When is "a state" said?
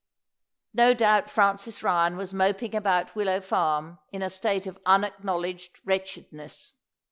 4.23-4.65